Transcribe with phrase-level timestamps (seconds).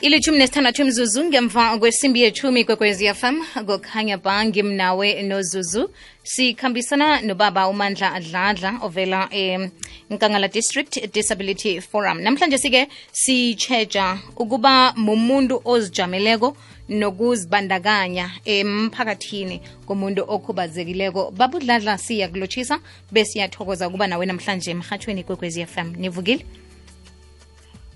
[0.00, 3.36] ilithumi nesithandathu mzuzu ngemva kwesimbi yethumi kwekwezi fm
[3.66, 5.90] kukhanya ba ngimnawe nozuzu
[6.22, 9.28] sikhambisana nobaba umandla adladla ovela
[10.10, 12.20] enkangala district disability forum.
[12.20, 16.56] Namhlanje sike sitsheja ukuba mumuntu ozijameleko
[16.88, 21.30] nokuzibandakanya emphakathini komuntu okhubazekileko.
[21.30, 22.80] Babudladla siyakulotshisa
[23.12, 26.44] besiyathokoza ukuba nawe namhlanje emhathweni kwekwezi fm nivukile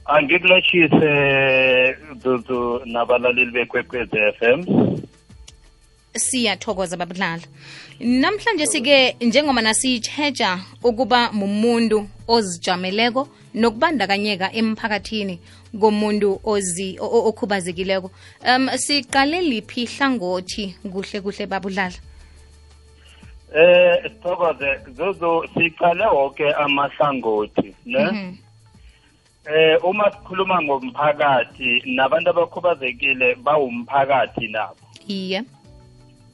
[0.07, 4.61] angikulotshise dudu nabalaleli bekwekwezi FM
[6.15, 7.43] siyathokoza babudlala
[8.01, 15.41] namhlanje sike njengoba nasiyitsheja ukuba mumuntu ozijameleko nokubandakanyeka emphakathini
[15.81, 18.11] komuntu ozi okhubazekileko
[18.47, 21.99] um siqale liphi hlangothi kuhle kuhle babudlala
[23.55, 24.81] eh sithokoze.
[24.97, 28.05] Zuzu siqale wonke amahlangothi ne?
[28.05, 28.44] Mm -hmm.
[29.47, 34.81] Eh uma sikhuluma ngomphakathi nabantu abakhubazekile bawumphakathi nabo.
[35.09, 35.45] Iye.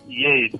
[0.09, 0.53] Yes,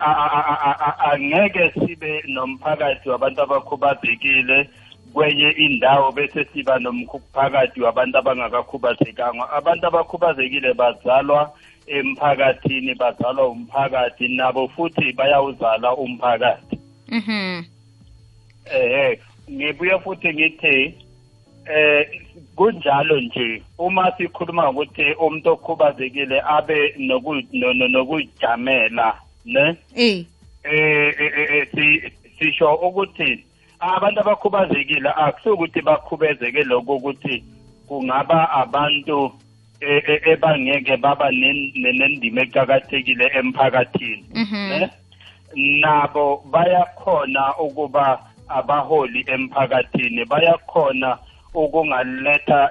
[1.11, 4.69] angeke sibe nomphakathi wabantu abakhubazekile
[5.13, 9.51] kwenye indawo bese siba nomphakathi wabantu abangakakhubazekanga.
[9.51, 11.53] Abantu abakhubazekile bazalwa
[11.87, 16.79] emphakathini bazalwa umphakathi nabo futhi bayawuzala umphakathi.
[17.09, 17.65] Mhm.
[18.75, 19.19] Eh
[19.51, 20.95] ngibuye futhi ngithi
[21.71, 22.07] eh
[22.57, 29.15] kunjalo nje uma sikhuluma ukuthi umuntu okhubazekile abe nokujamela
[29.45, 29.77] ne?
[29.97, 30.27] Eh
[30.65, 31.69] eh
[32.39, 33.45] sisho ukuthi
[33.81, 37.45] abantu abakhubazekile akusukuthi bakhubezeke lokho ukuthi
[37.89, 39.33] kungaba abantu
[40.33, 44.25] ebangeke baba nendima eqhakathekile emphakathini
[44.69, 44.91] ne?
[45.55, 51.19] Nabo bayakhona ukuba abaholi emphakathini bayakhona
[51.55, 52.71] ukungaletha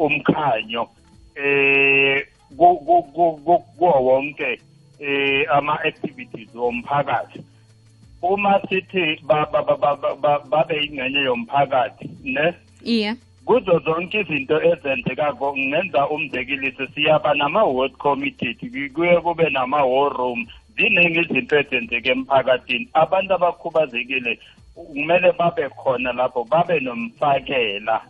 [0.00, 0.88] umkhanyo
[1.34, 2.26] eh
[2.56, 4.60] kuwo wonke
[5.00, 7.40] eh ama activities womphakathi.
[8.22, 9.20] Uma sithi
[10.50, 12.54] babe ingcenye yomphakathi ne?
[12.84, 18.54] Iya kuzo zonke izinto ezenzekako ngenza umzekeliso siyaba nama-ward committee
[18.94, 20.46] kuye kube nama-war room
[20.76, 22.88] ziningi izinto ezenzeka emphakathini.
[22.94, 24.38] Abantu abakhubazekile
[24.76, 28.00] kumele babe khona lapho babe nomfakela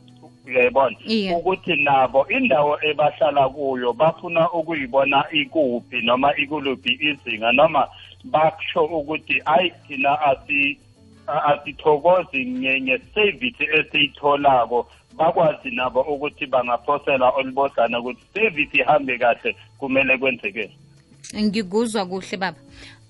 [0.46, 0.96] uyayibona?
[1.36, 7.88] Ukuthi nabo indawo ebahlala kuyo bafuna ukuyibona ikuphi noma ikuluphi izinga noma
[8.24, 10.78] bakusho ukuthi ayi thina asi
[11.26, 14.86] asithokozi nge-service esiyitholako.
[15.16, 20.74] Bakwazi nabo ukuthi bangaphosela olibodlana ukuthi service ihambe kahle kumele kwenzekeni
[21.34, 22.58] ngikuzwa kuhle baba.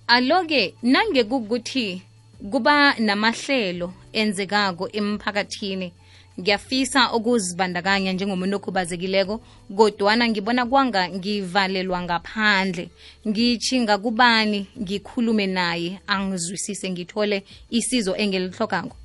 [0.06, 2.02] Aloke nange kukuthi
[2.50, 5.92] kuba namahlelo enzekako emphakathini.
[6.40, 9.40] Ngiyafisa ukuzibandakanya njengomuntu okhubazekileko
[9.76, 12.90] kodwana ngibona kwanga ngivalelwa ngaphandle.
[13.28, 18.96] Ngichinga kubani ngikhulume naye angizwisise ngithole isizo engilihlokako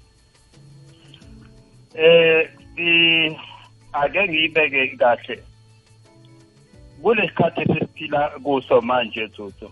[1.96, 2.50] eh
[3.94, 5.44] ake ngiyibeke kahle.
[7.02, 9.72] Kulesikhathi sesiphila kuso manje tsotso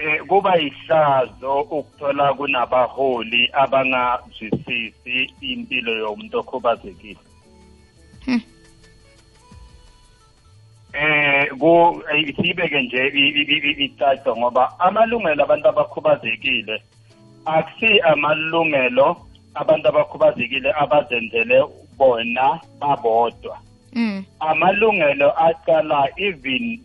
[0.00, 7.20] eh kuba ihlazo ukuthola kunabaholi abangazwisisi impilo yomuntu okhubazekile.
[10.92, 12.02] Eh ku
[12.36, 13.02] sibeke nje
[13.84, 16.82] icaco ngoba amalungelo abantu abakhubazekile
[17.44, 19.16] akusi amalungelo
[19.54, 21.60] abantu abakhubazekile abazenzele
[21.98, 23.58] bona babodwa.
[24.40, 26.80] Amalungelo aqala even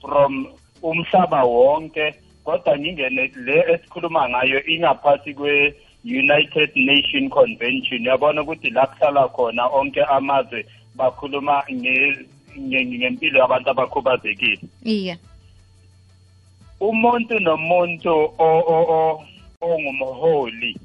[0.00, 0.46] from
[0.82, 2.14] umhlaba wonke
[2.44, 10.02] kodwa ngingene le esikhuluma ngayo ingaphansi kwe-united nation convention yabona ukuthi la kuhlala khona onke
[10.04, 10.66] amazwe
[10.96, 11.62] bakhuluma
[12.58, 14.60] ngempilo yabantu abakhubazekile.
[14.84, 15.16] Iya.
[16.80, 18.34] Umuntu nomuntu
[19.60, 20.76] ongumholi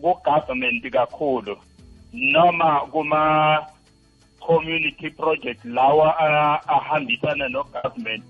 [0.00, 1.56] ku-government kakhulu
[2.12, 3.66] noma kuma
[4.40, 6.16] community project lawa
[6.68, 8.24] ahambisana no-government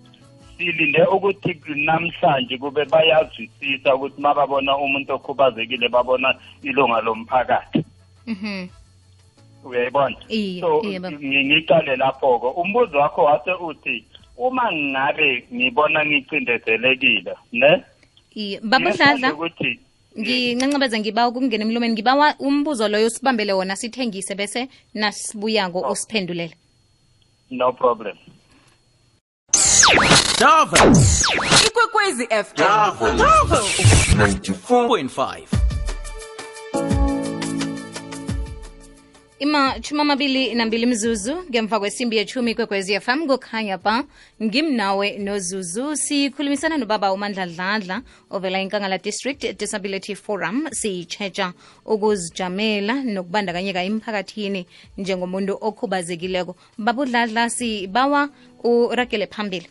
[0.61, 7.85] silinde ukuthi namhlanje kube bayazwisisa ukuthi mababona umuntu okhubazekile babona ilunga lomphakathi.
[8.27, 8.69] Mhm.
[9.65, 10.17] Uyayibona?
[10.61, 14.05] So ngicale lapho-ko umbuzo wakho wase uthi
[14.37, 17.83] uma ngabe ngibona ngicindezelekile ne?
[18.62, 19.81] Babudladla ukuthi
[20.19, 21.95] ngincancabeza ngiba ukungena emlomeni.
[21.95, 26.55] Ngibawa umbuzo loyo sibambele wona sithengise bese nasibuyako usiphendulele
[27.51, 28.17] no problem.
[30.41, 30.93] Java
[31.67, 33.57] ikwekwezi fm Java Java.
[33.57, 35.43] 94.5
[39.39, 44.05] imatshumi amabili nambili mzuzu ngemva kwesimbi yechumi kwekwezi fm kukhanya ba
[44.43, 45.97] ngimnawe nozuzu.
[45.97, 50.69] Sikhulumisana nobaba umandladladla ovela inkangala district disability forum.
[50.73, 51.53] Siyitshetsha
[51.87, 54.67] ukuzijamela nokubandakanyeka emphakathini
[54.99, 56.57] njengomuntu okhubazekileko.
[56.79, 58.29] Babudladla sibawa
[58.65, 59.71] uragele phambili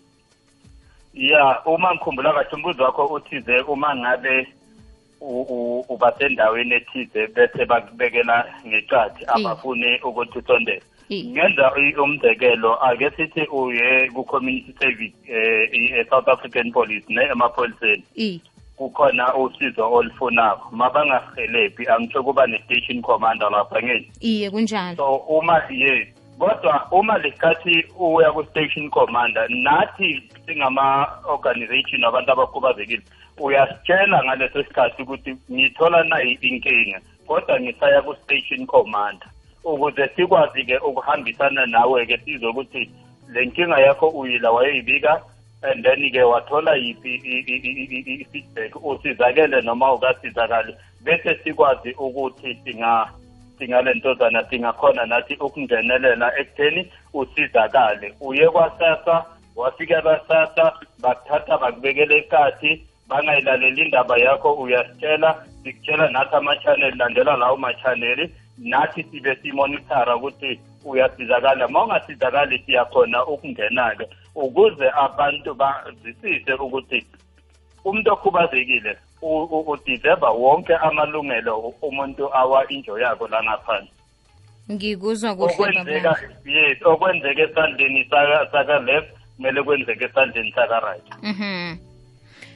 [1.13, 4.47] ya uma ngikhumbula kahle umbuzo wakho uthize uma ngabe
[5.21, 11.23] u- u- uba sendaweni ethize bese bakubekela ngecathi abafune ukuthi usondele I.
[11.23, 18.03] ngenza i- umzekelo ake sithi uye ku-community service eh, i- e-south african police ne emapholiseni
[18.15, 18.41] i
[18.77, 20.69] kukhona usizo olufunako.
[20.75, 24.11] Mabangahelebhi angisho kuba ne-station commander lapha ngeni.
[24.21, 24.95] Iye kunjalo.
[24.95, 26.07] So uma yes
[26.39, 33.03] kodwa uma lesikhathi uya ku-station commander nathi singama-organization abantu abakhubazekile
[33.39, 39.29] uyasitshela ngaleso sikhathi ukuthi ngithola nayi inkinga kodwa ngisaya ku-station commander.
[39.63, 42.89] Ukuze sikwazi-ke ukuhambisana nawe-ke sizokuthi
[43.29, 45.21] le nkinga yakho uyila wayoyibika
[45.61, 47.15] and then-ke wathola yiphi
[48.23, 48.71] i-feedback.
[48.83, 53.11] Usizakele noma ukasizakali bese sikwazi ukuthi singa
[53.59, 58.13] singalentozana singakhona nathi ukungenelela ekutheni usizakale.
[58.21, 59.25] Uye kwasasa
[59.55, 68.29] wafika basasa bakuthatha bakubekela ekathi bangayilaleli indaba yakho uyasitshela sikutshela nathi ama-channel landela lawo ma-channel
[68.57, 71.67] nathi sibe simonithara ukuthi uyasizakala.
[71.67, 74.05] Ma ungasizakali siyakhona ukungena-ke
[74.35, 77.05] ukuze abantu bazisise ukuthi
[77.85, 83.91] umuntu okhubazekile u- u- udeserva wonke amalungelo umuntu awa injo yakho la ngaphandle
[84.71, 85.53] ngikuzwa kuhle
[86.45, 91.03] yes okwenzeka esandleni saka saka left kumele kwenzeke esandleni saka right.
[91.23, 91.77] Mhm.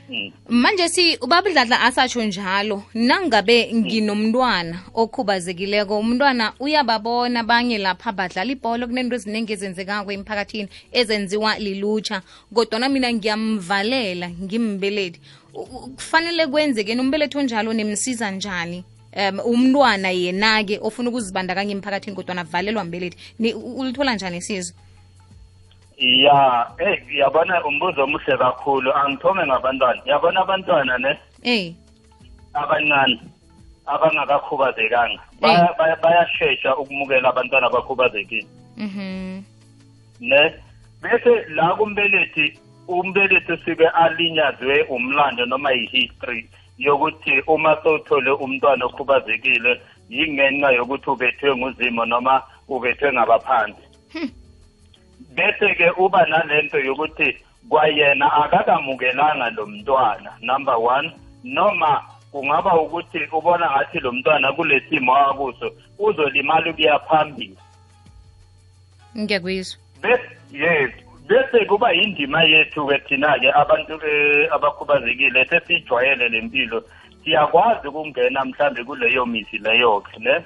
[0.09, 0.31] Mm.
[0.49, 8.87] manje si ubaba udladla asatsho njalo nangabe nginomntwana okhubazekileko umntwana uyababona abanye lapha badlala ibholo
[8.87, 12.21] kunento eziningi ezenzekako emphakathini ezenziwa lilutsha
[12.53, 15.19] kodwana mina ngiyamvalela u-
[15.53, 18.83] kufanele kwenzeke umbelethi onjalo nimsiza njani
[19.15, 23.17] um umntwana yena-ke ofuna ukuzibandakanya emphakathini kodwa navalelwa mbelethi.
[23.55, 24.73] Ulithola njani isizo?
[25.97, 28.91] Ya eh yabona umbuzo omuhle kakhulu.
[28.93, 30.01] Angithome ngabantwana.
[30.05, 31.19] Yabona abantwana ne?
[31.43, 31.75] Eyi.
[32.53, 33.19] Abancane
[33.85, 35.21] abangakakhubazekanga.
[35.41, 38.47] Baya- baya- bayashesha ukumukela abantwana abakhubazekile.
[38.77, 39.41] Mhm.
[40.19, 40.53] Ne?
[41.01, 50.71] Bese la kumbelethi umbelethi usuke alinyazwe umlando noma yi-history yokuthi uma sowuthole umntwana okhubazekile yingenxa
[50.71, 53.83] yokuthi ubethwe nguzimo noma ubethwe ngabaphansi.
[55.35, 57.37] Bese-ke uba nalento yokuthi
[57.69, 61.11] kwayena akakamukelanga lo mntwana number one
[61.43, 67.57] noma kungaba ukuthi ubona ngathi lo mntwana kule simo akuso uzolimala ukuya phambili.
[69.17, 69.79] Ngiyakuyizwa.
[70.01, 70.91] Bese yes.
[71.27, 73.99] Bese kuba indima yethu ke thina ke abantu
[74.51, 76.83] abakhubazekile sesijwayele lempilo
[77.23, 80.43] siyakwazi ukungena mhlambe kuleyo mizi leyo ke ne?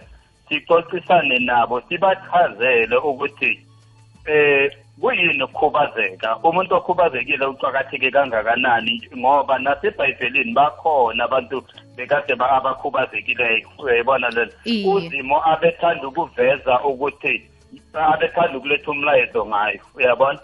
[0.50, 3.60] Sixoxisane nabo sibachazele ukuthi
[4.26, 6.38] eh kuyini ukukhubazeka?
[6.44, 9.02] Umuntu okhubazekile uqakatheke kangakanani?
[9.18, 11.64] Ngoba nasebhayibhelini bakhona abantu
[11.98, 13.68] bekade ba- abakhubazekileyo.
[13.80, 14.30] Uyayibona
[14.66, 14.88] Iye.
[14.94, 17.44] uzimo abethanda ukuveza ukuthi
[17.94, 20.40] abethanda ukuletha umlayezo ngayo uyabona?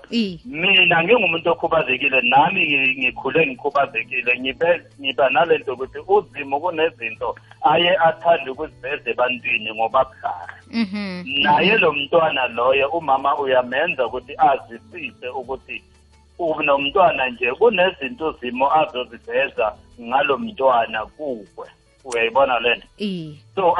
[0.46, 4.32] Mina ngingumuntu okhubazekile nami ngi- ngikhule ngikhubazekile
[5.00, 7.36] ngiba nalento ukuthi uzimo kunezinto
[7.72, 11.24] aye athande ukuziveza ebantwini ngoba buhlala mhm.
[11.44, 15.84] Naye lo mntwana loyo umama uyamenza ukuthi azwisise ukuthi
[16.40, 21.68] unomntwana nje kunezinto uzimo azoziveza ngalo mntwana kuwe.
[22.04, 22.60] Uyayibona
[23.00, 23.76] iyi so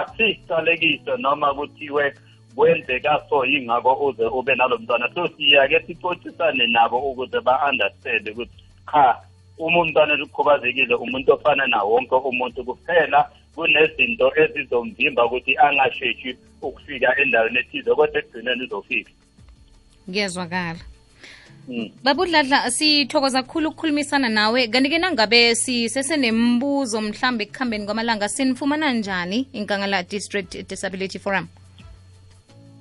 [0.00, 2.14] asicalekise noma kuthiwe
[2.54, 5.08] kwenzeka so yingako uze ube nalo mntwana.
[5.14, 9.16] So siyake sixoxisane nabo ukuze ba-understande ukuthi cha
[9.58, 17.58] uma umntwana lukhubazekile umuntu ofana nawo wonke umuntu kuphela kunezinto ezizomvimba ukuthi angasheshi ukufika endaweni
[17.58, 19.12] ethize kodwa ekugcineni uzofika.
[20.08, 20.80] Ngiyazwakala.
[20.80, 20.91] Mm.
[22.02, 24.68] Babudladla sithokoza kakhulu ukukhulumisana nawe.
[24.68, 31.46] Kanti-ke nangabe sisesenembuzo mhlambe ekuhambeni kwamalanga sinifumana njani inkangala district disability forum?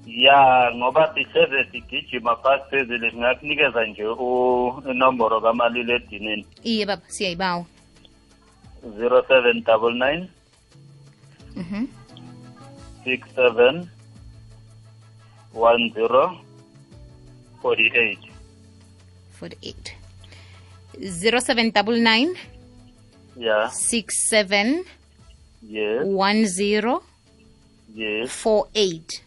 [0.06, 4.04] Ya ngoba sihleze sigijima fast phezulu singakunikeza nje
[4.92, 7.66] inomboro kamalilo edinini iye baba siyayibawa.
[8.98, 10.28] Zero seven double nine.
[11.56, 11.88] Mhm.
[13.04, 13.88] Six seven
[15.54, 16.38] one zero
[17.62, 18.31] forty eight
[19.41, 19.98] 48
[21.01, 22.38] 0799
[23.38, 23.71] yeah.
[23.71, 24.86] 67
[25.67, 26.05] yes.
[26.05, 27.00] 10
[27.95, 28.29] yes.
[28.29, 29.24] 48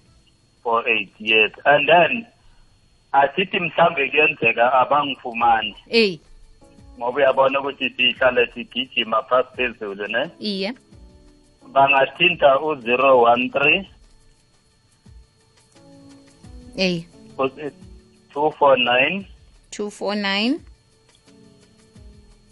[0.64, 1.52] four eight yes.
[1.66, 2.26] And then
[3.12, 6.18] asithi mhlambe kuyenzeka abangifumani ey
[6.98, 10.30] ngoba uyabona ukuthi sihlale sigijima phasi phezulu ne?
[10.40, 10.74] Iye.
[11.72, 13.88] Bangathinta u-zero one three.
[16.76, 17.06] Ey
[18.32, 19.26] two four nine
[19.78, 20.60] 249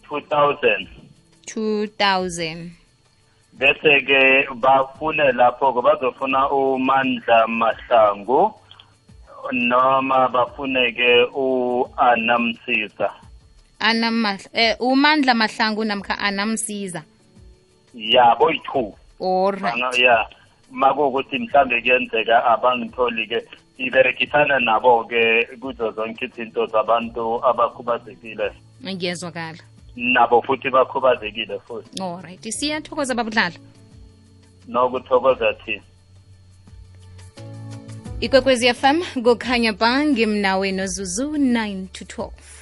[0.08, 0.88] two thousand.
[1.46, 2.70] 2000
[3.58, 8.54] bese ke bafune lapho ke bazofuna umandla mahlangu
[9.52, 13.10] noma bafune ke u-anamsisa
[13.78, 17.02] anamah eh umandla mahlangu namkha anamsiza
[17.94, 20.26] ya boyi-two alright Banga- ya
[20.72, 23.38] makuwukuthi mhlambe kuyenzeka abangitholi ke
[23.78, 28.52] iberekisana nabo ke kuzo zonke izinto zabantu abakhubazekile.
[28.84, 29.62] Ngiyezwakala.
[29.96, 32.02] Nabo futhi bakhubazekile futhi.
[32.02, 33.58] Olright siyathokoza babudlala
[34.68, 35.82] nokuthokoza thina
[38.20, 42.61] ikwekwezi fm kukhanya ba ngimnawe nozuzu 9 to 12